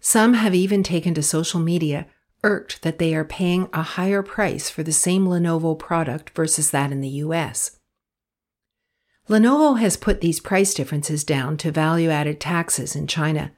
Some 0.00 0.34
have 0.34 0.54
even 0.54 0.82
taken 0.82 1.14
to 1.14 1.22
social 1.22 1.60
media, 1.60 2.06
irked 2.42 2.82
that 2.82 2.98
they 2.98 3.14
are 3.14 3.24
paying 3.24 3.68
a 3.72 3.82
higher 3.82 4.22
price 4.22 4.70
for 4.70 4.82
the 4.82 4.92
same 4.92 5.26
Lenovo 5.26 5.78
product 5.78 6.30
versus 6.30 6.70
that 6.70 6.92
in 6.92 7.00
the 7.00 7.08
US. 7.08 7.78
Lenovo 9.28 9.78
has 9.78 9.96
put 9.96 10.20
these 10.20 10.40
price 10.40 10.72
differences 10.72 11.24
down 11.24 11.56
to 11.58 11.70
value 11.70 12.10
added 12.10 12.40
taxes 12.40 12.96
in 12.96 13.06
China 13.06 13.52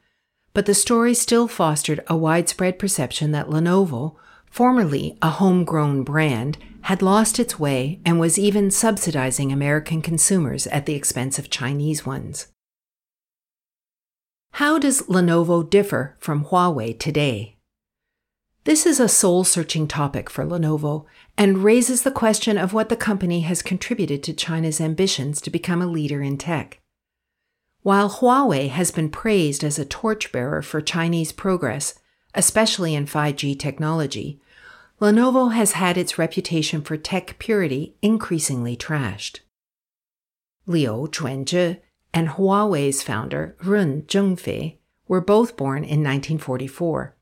but 0.53 0.67
the 0.67 0.75
story 0.75 1.15
still 1.15 1.47
fostered 1.47 2.03
a 2.07 2.17
widespread 2.17 2.79
perception 2.79 3.33
that 3.33 3.49
Lenovo, 3.49 4.17
formerly 4.51 5.17
a 5.23 5.31
homegrown 5.31 6.03
brand, 6.03 6.59
had 6.83 7.03
lost 7.03 7.39
its 7.39 7.59
way 7.59 8.01
and 8.05 8.19
was 8.19 8.39
even 8.39 8.71
subsidizing 8.71 9.53
American 9.53 10.03
consumers 10.03 10.67
at 10.69 10.87
the 10.87 10.95
expense 10.95 11.39
of 11.39 11.51
Chinese 11.51 12.05
ones. 12.05 12.49
How 14.55 14.79
does 14.79 15.03
Lenovo 15.03 15.69
differ 15.69 16.17
from 16.19 16.47
Huawei 16.47 16.99
today? 16.99 17.57
This 18.65 18.85
is 18.85 19.01
a 19.01 19.09
soul 19.09 19.45
searching 19.45 19.89
topic 19.89 20.29
for 20.29 20.45
Lenovo 20.45 21.07
and 21.39 21.65
raises 21.65 22.03
the 22.03 22.11
question 22.11 22.59
of 22.59 22.75
what 22.75 22.91
the 22.91 22.97
company 22.97 23.41
has 23.41 23.63
contributed 23.63 24.23
to 24.25 24.35
China's 24.35 24.83
ambitions 24.83 25.41
to 25.41 25.51
become 25.51 25.81
a 25.81 25.87
leader 25.87 26.21
in 26.21 26.37
tech. 26.37 26.79
While 27.81 28.11
Huawei 28.11 28.69
has 28.69 28.91
been 28.91 29.09
praised 29.09 29.65
as 29.65 29.79
a 29.79 29.87
torchbearer 29.87 30.61
for 30.61 30.83
Chinese 30.83 31.33
progress, 31.33 31.99
especially 32.35 32.95
in 32.95 33.07
5G 33.07 33.59
technology, 33.59 34.43
Lenovo 35.01 35.55
has 35.55 35.73
had 35.73 35.97
its 35.97 36.19
reputation 36.19 36.83
for 36.83 36.99
tech 36.99 37.39
purity 37.39 37.97
increasingly 38.03 38.77
trashed. 38.77 39.41
Liu 40.67 41.09
Chuanzhi 41.11 41.81
and 42.13 42.29
Huawei's 42.29 43.03
founder 43.03 43.57
Ren 43.65 44.03
Zhengfei 44.03 44.77
were 45.09 45.23
both 45.23 45.57
born 45.57 45.79
in 45.79 46.05
1944. 46.05 47.17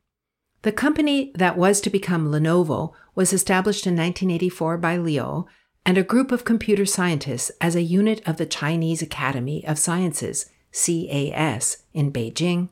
The 0.63 0.73
company 0.73 1.31
that 1.35 1.57
was 1.57 1.81
to 1.83 1.91
become 1.91 2.31
Lenovo 2.31 2.93
was 3.15 3.33
established 3.33 3.87
in 3.87 3.95
1984 3.95 4.79
by 4.79 4.97
Liu 4.97 5.47
and 5.87 5.97
a 5.97 6.03
group 6.03 6.33
of 6.33 6.45
computer 6.45 6.85
scientists 6.85 7.51
as 7.61 7.77
a 7.77 7.83
unit 7.83 8.21
of 8.27 8.37
the 8.37 8.47
Chinese 8.47 9.01
Academy 9.01 9.67
of 9.67 9.79
Sciences, 9.79 10.51
CAS, 10.73 11.85
in 11.95 12.13
Beijing. 12.13 12.69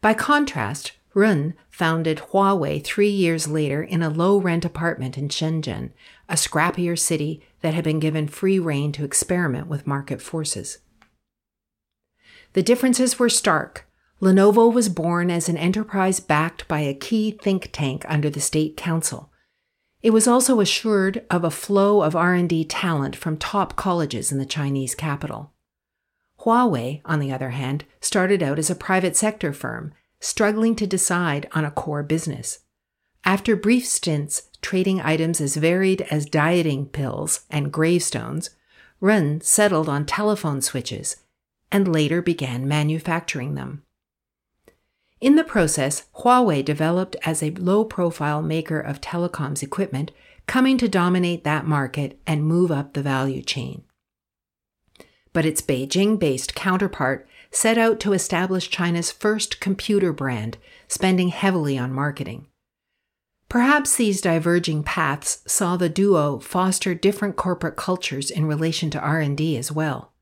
By 0.00 0.14
contrast, 0.14 0.92
Ren 1.14 1.54
founded 1.70 2.18
Huawei 2.18 2.84
three 2.84 3.08
years 3.08 3.48
later 3.48 3.82
in 3.82 4.02
a 4.02 4.10
low 4.10 4.38
rent 4.38 4.66
apartment 4.66 5.16
in 5.16 5.28
Shenzhen, 5.28 5.92
a 6.28 6.34
scrappier 6.34 6.98
city 6.98 7.42
that 7.62 7.72
had 7.72 7.84
been 7.84 8.00
given 8.00 8.28
free 8.28 8.58
rein 8.58 8.92
to 8.92 9.04
experiment 9.04 9.66
with 9.66 9.86
market 9.86 10.20
forces. 10.20 10.78
The 12.52 12.62
differences 12.62 13.18
were 13.18 13.30
stark. 13.30 13.88
Lenovo 14.20 14.72
was 14.72 14.88
born 14.88 15.30
as 15.30 15.48
an 15.48 15.56
enterprise 15.56 16.20
backed 16.20 16.66
by 16.68 16.80
a 16.80 16.94
key 16.94 17.30
think 17.30 17.70
tank 17.72 18.04
under 18.08 18.30
the 18.30 18.40
state 18.40 18.76
council, 18.76 19.30
it 20.06 20.12
was 20.12 20.28
also 20.28 20.60
assured 20.60 21.24
of 21.30 21.42
a 21.42 21.50
flow 21.50 22.02
of 22.02 22.14
R&D 22.14 22.66
talent 22.66 23.16
from 23.16 23.36
top 23.36 23.74
colleges 23.74 24.30
in 24.30 24.38
the 24.38 24.46
Chinese 24.46 24.94
capital. 24.94 25.52
Huawei, 26.42 27.00
on 27.04 27.18
the 27.18 27.32
other 27.32 27.50
hand, 27.50 27.84
started 28.00 28.40
out 28.40 28.58
as 28.58 28.70
a 28.70 28.76
private 28.76 29.16
sector 29.16 29.52
firm, 29.52 29.92
struggling 30.20 30.76
to 30.76 30.86
decide 30.86 31.48
on 31.52 31.64
a 31.64 31.72
core 31.72 32.04
business. 32.04 32.60
After 33.24 33.56
brief 33.56 33.84
stints 33.84 34.48
trading 34.62 35.00
items 35.00 35.40
as 35.40 35.56
varied 35.56 36.02
as 36.02 36.26
dieting 36.26 36.86
pills 36.86 37.40
and 37.50 37.72
gravestones, 37.72 38.50
Ren 39.00 39.40
settled 39.40 39.88
on 39.88 40.06
telephone 40.06 40.60
switches 40.60 41.16
and 41.72 41.92
later 41.92 42.22
began 42.22 42.68
manufacturing 42.68 43.56
them. 43.56 43.82
In 45.20 45.36
the 45.36 45.44
process, 45.44 46.04
Huawei 46.16 46.64
developed 46.64 47.16
as 47.24 47.42
a 47.42 47.50
low 47.52 47.84
profile 47.84 48.42
maker 48.42 48.78
of 48.78 49.00
telecoms 49.00 49.62
equipment, 49.62 50.10
coming 50.46 50.76
to 50.78 50.88
dominate 50.88 51.42
that 51.44 51.66
market 51.66 52.20
and 52.26 52.44
move 52.44 52.70
up 52.70 52.92
the 52.92 53.02
value 53.02 53.42
chain. 53.42 53.82
But 55.32 55.46
its 55.46 55.62
Beijing 55.62 56.18
based 56.18 56.54
counterpart 56.54 57.26
set 57.50 57.78
out 57.78 57.98
to 58.00 58.12
establish 58.12 58.68
China's 58.68 59.10
first 59.10 59.60
computer 59.60 60.12
brand, 60.12 60.58
spending 60.88 61.28
heavily 61.28 61.78
on 61.78 61.92
marketing. 61.92 62.46
Perhaps 63.48 63.96
these 63.96 64.20
diverging 64.20 64.82
paths 64.82 65.40
saw 65.46 65.76
the 65.76 65.88
duo 65.88 66.38
foster 66.40 66.94
different 66.94 67.36
corporate 67.36 67.76
cultures 67.76 68.30
in 68.30 68.44
relation 68.44 68.90
to 68.90 69.00
R&D 69.00 69.56
as 69.56 69.70
well. 69.72 70.12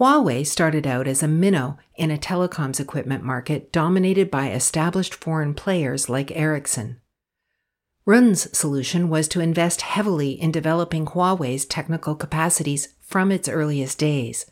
Huawei 0.00 0.46
started 0.46 0.86
out 0.86 1.06
as 1.06 1.22
a 1.22 1.28
minnow 1.28 1.76
in 1.94 2.10
a 2.10 2.16
telecoms 2.16 2.80
equipment 2.80 3.22
market 3.22 3.70
dominated 3.70 4.30
by 4.30 4.50
established 4.50 5.14
foreign 5.14 5.52
players 5.52 6.08
like 6.08 6.34
Ericsson. 6.34 6.98
Ren's 8.06 8.56
solution 8.56 9.10
was 9.10 9.28
to 9.28 9.40
invest 9.40 9.82
heavily 9.82 10.30
in 10.30 10.50
developing 10.50 11.04
Huawei's 11.04 11.66
technical 11.66 12.14
capacities 12.14 12.94
from 12.98 13.30
its 13.30 13.46
earliest 13.46 13.98
days. 13.98 14.50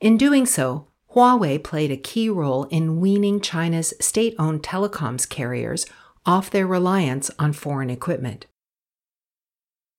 In 0.00 0.18
doing 0.18 0.44
so, 0.44 0.88
Huawei 1.14 1.64
played 1.64 1.90
a 1.90 1.96
key 1.96 2.28
role 2.28 2.64
in 2.64 3.00
weaning 3.00 3.40
China's 3.40 3.94
state 4.00 4.34
owned 4.38 4.62
telecoms 4.62 5.26
carriers 5.26 5.86
off 6.26 6.50
their 6.50 6.66
reliance 6.66 7.30
on 7.38 7.54
foreign 7.54 7.88
equipment. 7.88 8.44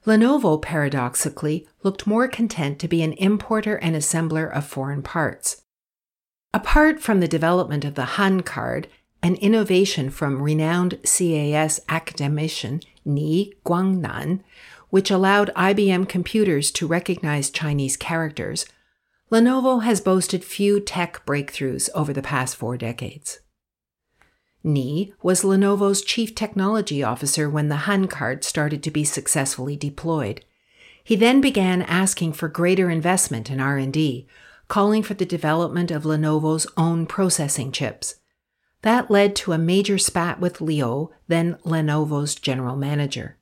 Lenovo, 0.05 0.61
paradoxically, 0.61 1.67
looked 1.81 2.05
more 2.05 2.27
content 2.27 2.77
to 2.79 2.87
be 2.87 3.01
an 3.01 3.13
importer 3.13 3.75
and 3.75 3.95
assembler 3.95 4.51
of 4.51 4.65
foreign 4.65 5.01
parts. 5.01 5.63
Apart 6.53 7.01
from 7.01 7.19
the 7.19 7.27
development 7.27 7.85
of 7.85 7.95
the 7.95 8.05
Han 8.05 8.41
card, 8.41 8.87
an 9.21 9.35
innovation 9.35 10.09
from 10.09 10.41
renowned 10.41 10.99
CAS 11.03 11.79
academician 11.87 12.81
Ni 13.05 13.53
Guangnan, 13.65 14.41
which 14.89 15.09
allowed 15.09 15.53
IBM 15.55 16.07
computers 16.09 16.69
to 16.71 16.85
recognize 16.85 17.49
Chinese 17.49 17.95
characters, 17.95 18.65
Lenovo 19.31 19.81
has 19.83 20.01
boasted 20.01 20.43
few 20.43 20.79
tech 20.79 21.25
breakthroughs 21.25 21.89
over 21.95 22.13
the 22.13 22.21
past 22.21 22.55
four 22.55 22.77
decades. 22.77 23.39
Ni 24.63 25.13
was 25.21 25.43
Lenovo's 25.43 26.01
chief 26.01 26.33
technology 26.33 27.03
officer 27.03 27.49
when 27.49 27.67
the 27.67 27.83
Han 27.87 28.07
card 28.07 28.43
started 28.43 28.81
to 28.83 28.91
be 28.91 29.03
successfully 29.03 29.75
deployed. 29.75 30.45
He 31.03 31.17
then 31.17 31.41
began 31.41 31.81
asking 31.81 32.33
for 32.33 32.47
greater 32.47 32.89
investment 32.89 33.51
in 33.51 33.59
R&D, 33.59 34.25
calling 34.69 35.03
for 35.03 35.15
the 35.15 35.25
development 35.25 35.91
of 35.91 36.03
Lenovo's 36.05 36.65
own 36.77 37.05
processing 37.05 37.73
chips. 37.73 38.15
That 38.83 39.11
led 39.11 39.35
to 39.37 39.51
a 39.51 39.57
major 39.57 39.97
spat 39.97 40.39
with 40.39 40.61
Liu, 40.61 41.11
then 41.27 41.57
Lenovo's 41.65 42.35
general 42.35 42.77
manager. 42.77 43.37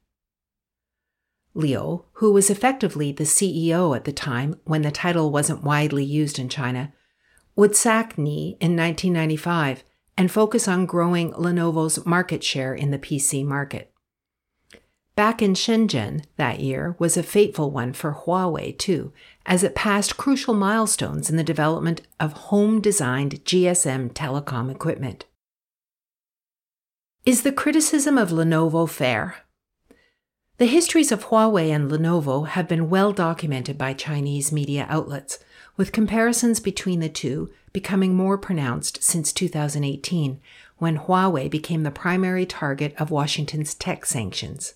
Liu, 1.53 2.05
who 2.13 2.31
was 2.31 2.49
effectively 2.49 3.11
the 3.11 3.25
CEO 3.25 3.95
at 3.95 4.05
the 4.05 4.13
time 4.13 4.59
when 4.63 4.81
the 4.81 4.91
title 4.91 5.31
wasn't 5.31 5.63
widely 5.63 6.03
used 6.03 6.39
in 6.39 6.49
China, 6.49 6.93
would 7.55 7.75
sack 7.75 8.17
Ni 8.17 8.57
in 8.59 8.75
1995 8.75 9.83
and 10.17 10.31
focus 10.31 10.67
on 10.67 10.85
growing 10.85 11.31
Lenovo's 11.33 12.05
market 12.05 12.43
share 12.43 12.73
in 12.73 12.91
the 12.91 12.99
PC 12.99 13.45
market. 13.45 13.91
Back 15.15 15.41
in 15.41 15.53
Shenzhen 15.53 16.23
that 16.37 16.61
year 16.61 16.95
was 16.97 17.17
a 17.17 17.23
fateful 17.23 17.69
one 17.69 17.93
for 17.93 18.13
Huawei, 18.13 18.77
too, 18.77 19.11
as 19.45 19.63
it 19.63 19.75
passed 19.75 20.17
crucial 20.17 20.53
milestones 20.53 21.29
in 21.29 21.35
the 21.35 21.43
development 21.43 22.01
of 22.19 22.33
home 22.33 22.79
designed 22.79 23.43
GSM 23.43 24.13
telecom 24.13 24.71
equipment. 24.71 25.25
Is 27.25 27.43
the 27.43 27.51
criticism 27.51 28.17
of 28.17 28.29
Lenovo 28.29 28.89
fair? 28.89 29.35
The 30.57 30.65
histories 30.65 31.11
of 31.11 31.25
Huawei 31.25 31.69
and 31.69 31.91
Lenovo 31.91 32.47
have 32.47 32.67
been 32.67 32.89
well 32.89 33.11
documented 33.11 33.77
by 33.77 33.93
Chinese 33.93 34.51
media 34.51 34.85
outlets, 34.89 35.39
with 35.75 35.91
comparisons 35.91 36.59
between 36.59 36.99
the 36.99 37.09
two 37.09 37.51
becoming 37.73 38.15
more 38.15 38.37
pronounced 38.37 39.03
since 39.03 39.31
2018, 39.33 40.39
when 40.77 40.97
Huawei 40.97 41.49
became 41.49 41.83
the 41.83 41.91
primary 41.91 42.45
target 42.45 42.93
of 42.97 43.11
Washington's 43.11 43.75
tech 43.75 44.05
sanctions. 44.05 44.75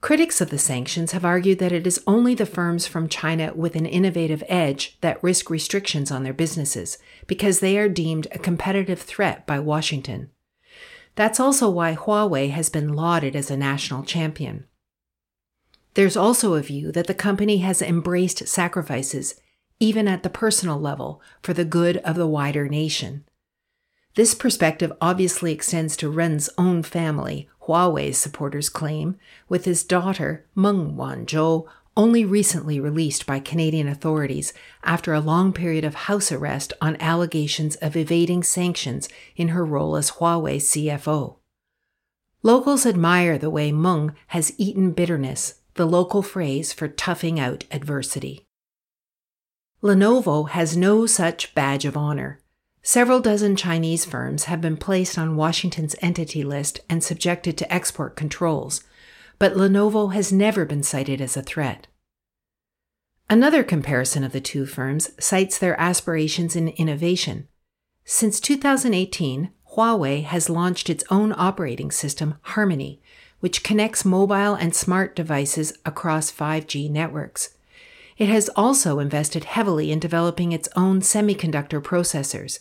Critics 0.00 0.40
of 0.40 0.50
the 0.50 0.58
sanctions 0.58 1.12
have 1.12 1.24
argued 1.24 1.60
that 1.60 1.70
it 1.70 1.86
is 1.86 2.02
only 2.08 2.34
the 2.34 2.44
firms 2.44 2.88
from 2.88 3.08
China 3.08 3.52
with 3.54 3.76
an 3.76 3.86
innovative 3.86 4.42
edge 4.48 4.98
that 5.00 5.22
risk 5.22 5.48
restrictions 5.48 6.10
on 6.10 6.24
their 6.24 6.32
businesses 6.32 6.98
because 7.28 7.60
they 7.60 7.78
are 7.78 7.88
deemed 7.88 8.26
a 8.32 8.38
competitive 8.40 9.00
threat 9.00 9.46
by 9.46 9.60
Washington. 9.60 10.30
That's 11.14 11.38
also 11.38 11.70
why 11.70 11.94
Huawei 11.94 12.50
has 12.50 12.68
been 12.68 12.94
lauded 12.94 13.36
as 13.36 13.48
a 13.48 13.56
national 13.56 14.02
champion. 14.02 14.66
There's 15.94 16.16
also 16.16 16.54
a 16.54 16.62
view 16.62 16.90
that 16.90 17.06
the 17.06 17.14
company 17.14 17.58
has 17.58 17.80
embraced 17.80 18.48
sacrifices, 18.48 19.40
even 19.82 20.06
at 20.06 20.22
the 20.22 20.30
personal 20.30 20.78
level, 20.78 21.20
for 21.42 21.52
the 21.52 21.64
good 21.64 21.96
of 21.98 22.14
the 22.14 22.26
wider 22.26 22.68
nation. 22.68 23.24
This 24.14 24.32
perspective 24.32 24.92
obviously 25.00 25.52
extends 25.52 25.96
to 25.96 26.08
Ren's 26.08 26.48
own 26.56 26.84
family, 26.84 27.48
Huawei's 27.62 28.16
supporters 28.16 28.68
claim, 28.68 29.16
with 29.48 29.64
his 29.64 29.82
daughter, 29.82 30.46
Meng 30.54 30.94
Wanzhou, 30.94 31.66
only 31.96 32.24
recently 32.24 32.78
released 32.78 33.26
by 33.26 33.40
Canadian 33.40 33.88
authorities 33.88 34.52
after 34.84 35.12
a 35.12 35.20
long 35.20 35.52
period 35.52 35.84
of 35.84 36.06
house 36.06 36.30
arrest 36.30 36.72
on 36.80 36.96
allegations 37.00 37.74
of 37.76 37.96
evading 37.96 38.44
sanctions 38.44 39.08
in 39.34 39.48
her 39.48 39.64
role 39.64 39.96
as 39.96 40.12
Huawei 40.12 40.58
CFO. 40.58 41.38
Locals 42.44 42.86
admire 42.86 43.36
the 43.36 43.50
way 43.50 43.72
Meng 43.72 44.14
has 44.28 44.54
eaten 44.58 44.92
bitterness, 44.92 45.54
the 45.74 45.86
local 45.86 46.22
phrase 46.22 46.72
for 46.72 46.86
toughing 46.86 47.40
out 47.40 47.64
adversity. 47.72 48.46
Lenovo 49.82 50.48
has 50.48 50.76
no 50.76 51.06
such 51.06 51.56
badge 51.56 51.84
of 51.84 51.96
honor. 51.96 52.38
Several 52.82 53.18
dozen 53.18 53.56
Chinese 53.56 54.04
firms 54.04 54.44
have 54.44 54.60
been 54.60 54.76
placed 54.76 55.18
on 55.18 55.34
Washington's 55.34 55.96
entity 56.00 56.44
list 56.44 56.78
and 56.88 57.02
subjected 57.02 57.58
to 57.58 57.72
export 57.72 58.14
controls, 58.14 58.84
but 59.40 59.54
Lenovo 59.54 60.12
has 60.12 60.32
never 60.32 60.64
been 60.64 60.84
cited 60.84 61.20
as 61.20 61.36
a 61.36 61.42
threat. 61.42 61.88
Another 63.28 63.64
comparison 63.64 64.22
of 64.22 64.30
the 64.30 64.40
two 64.40 64.66
firms 64.66 65.10
cites 65.18 65.58
their 65.58 65.80
aspirations 65.80 66.54
in 66.54 66.68
innovation. 66.68 67.48
Since 68.04 68.38
2018, 68.38 69.50
Huawei 69.72 70.22
has 70.22 70.48
launched 70.48 70.90
its 70.90 71.02
own 71.10 71.34
operating 71.36 71.90
system, 71.90 72.36
Harmony, 72.42 73.02
which 73.40 73.64
connects 73.64 74.04
mobile 74.04 74.54
and 74.54 74.76
smart 74.76 75.16
devices 75.16 75.72
across 75.84 76.30
5G 76.30 76.88
networks. 76.88 77.56
It 78.22 78.28
has 78.28 78.48
also 78.50 79.00
invested 79.00 79.42
heavily 79.42 79.90
in 79.90 79.98
developing 79.98 80.52
its 80.52 80.68
own 80.76 81.00
semiconductor 81.00 81.82
processors, 81.82 82.60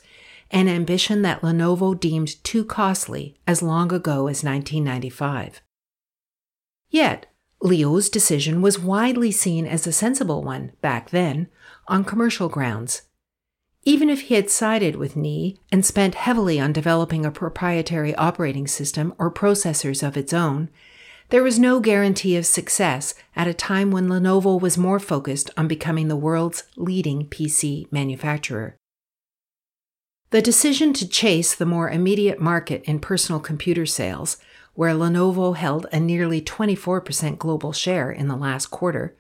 an 0.49 0.67
ambition 0.67 1.21
that 1.21 1.43
Lenovo 1.43 1.93
deemed 1.93 2.43
too 2.43 2.65
costly 2.65 3.37
as 3.45 3.61
long 3.61 3.93
ago 3.93 4.25
as 4.25 4.43
1995. 4.43 5.61
Yet, 6.89 7.27
Liu's 7.61 8.09
decision 8.09 8.63
was 8.63 8.79
widely 8.79 9.31
seen 9.31 9.67
as 9.67 9.85
a 9.85 9.91
sensible 9.91 10.41
one 10.41 10.71
back 10.81 11.11
then 11.11 11.47
on 11.87 12.05
commercial 12.05 12.49
grounds. 12.49 13.03
Even 13.83 14.09
if 14.09 14.21
he 14.21 14.33
had 14.33 14.49
sided 14.49 14.95
with 14.95 15.15
Ni 15.15 15.59
and 15.71 15.85
spent 15.85 16.15
heavily 16.15 16.59
on 16.59 16.73
developing 16.73 17.23
a 17.23 17.29
proprietary 17.29 18.15
operating 18.15 18.65
system 18.65 19.13
or 19.19 19.31
processors 19.31 20.01
of 20.01 20.17
its 20.17 20.33
own, 20.33 20.71
there 21.31 21.43
was 21.43 21.57
no 21.57 21.79
guarantee 21.79 22.37
of 22.37 22.45
success 22.45 23.15
at 23.35 23.47
a 23.47 23.53
time 23.53 23.89
when 23.91 24.07
Lenovo 24.07 24.59
was 24.59 24.77
more 24.77 24.99
focused 24.99 25.49
on 25.57 25.67
becoming 25.67 26.07
the 26.07 26.15
world's 26.15 26.63
leading 26.77 27.27
PC 27.27 27.91
manufacturer. 27.91 28.77
The 30.29 30.41
decision 30.41 30.93
to 30.93 31.09
chase 31.09 31.55
the 31.55 31.65
more 31.65 31.89
immediate 31.89 32.39
market 32.39 32.83
in 32.83 32.99
personal 32.99 33.41
computer 33.41 33.85
sales 33.85 34.37
where 34.73 34.93
Lenovo 34.93 35.55
held 35.55 35.85
a 35.91 35.99
nearly 35.99 36.41
24% 36.41 37.37
global 37.37 37.73
share 37.73 38.11
in 38.11 38.27
the 38.27 38.35
last 38.35 38.67
quarter, 38.67 39.17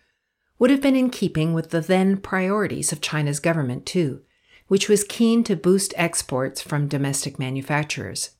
would 0.57 0.69
have 0.69 0.81
been 0.81 0.95
in 0.95 1.09
keeping 1.09 1.53
with 1.53 1.71
the 1.71 1.81
then 1.81 2.17
priorities 2.17 2.91
of 2.91 3.01
China's 3.01 3.39
government, 3.39 3.85
too, 3.85 4.21
which 4.67 4.87
was 4.87 5.03
keen 5.03 5.43
to 5.43 5.55
boost 5.55 5.93
exports 5.97 6.61
from 6.61 6.87
domestic 6.87 7.37
manufacturers. 7.37 8.31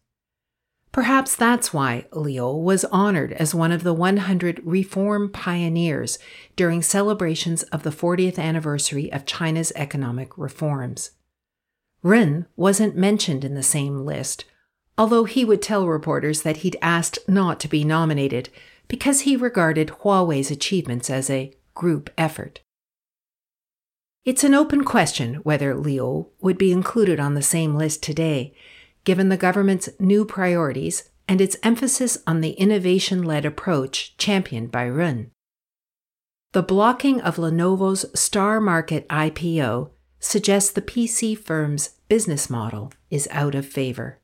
Perhaps 0.92 1.38
that's 1.38 1.74
why 1.74 2.06
Liu 2.12 2.48
was 2.48 2.84
honored 2.86 3.32
as 3.34 3.56
one 3.56 3.72
of 3.72 3.84
the 3.84 3.94
100 3.94 4.62
reform 4.66 5.32
pioneers 5.32 6.20
during 6.58 6.82
celebrations 6.82 7.64
of 7.64 7.84
the 7.84 7.92
40th 7.92 8.38
anniversary 8.38 9.12
of 9.12 9.26
China's 9.26 9.72
economic 9.76 10.38
reforms. 10.38 11.12
Ren 12.04 12.46
wasn't 12.58 12.98
mentioned 12.98 13.46
in 13.46 13.54
the 13.56 13.64
same 13.64 14.06
list, 14.06 14.44
although 14.98 15.24
he 15.24 15.46
would 15.46 15.62
tell 15.62 15.88
reporters 15.88 16.42
that 16.42 16.58
he'd 16.58 16.78
asked 16.82 17.20
not 17.28 17.60
to 17.62 17.70
be 17.70 17.86
nominated 17.86 18.50
because 18.90 19.22
he 19.22 19.38
regarded 19.38 19.94
Huawei's 20.02 20.52
achievements 20.52 21.10
as 21.10 21.30
a 21.30 21.54
group 21.74 22.10
effort. 22.18 22.60
It's 24.26 24.44
an 24.44 24.54
open 24.54 24.84
question 24.84 25.36
whether 25.36 25.74
Liu 25.74 26.28
would 26.42 26.58
be 26.58 26.72
included 26.72 27.20
on 27.20 27.34
the 27.34 27.42
same 27.42 27.76
list 27.76 28.04
today, 28.04 28.54
given 29.04 29.30
the 29.30 29.38
government's 29.38 29.90
new 30.00 30.26
priorities 30.26 31.10
and 31.28 31.42
its 31.42 31.58
emphasis 31.64 32.18
on 32.28 32.42
the 32.42 32.52
innovation 32.52 33.24
led 33.24 33.46
approach 33.46 34.16
championed 34.18 34.72
by 34.72 34.88
Ren. 34.88 35.32
The 36.54 36.64
blocking 36.64 37.22
of 37.22 37.38
Lenovo's 37.38 38.06
Star 38.20 38.60
Market 38.60 39.08
IPO 39.08 39.92
suggests 40.20 40.72
the 40.72 40.82
PC 40.82 41.38
firm's 41.38 41.92
business 42.08 42.50
model 42.50 42.92
is 43.10 43.28
out 43.32 43.56
of 43.56 43.66
favor. 43.66 44.21